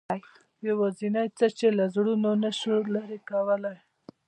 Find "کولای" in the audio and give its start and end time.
3.29-3.77